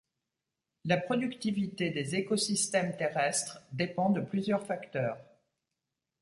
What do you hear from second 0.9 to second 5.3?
productivité des écosystèmes terrestres dépend de plusieurs facteurs.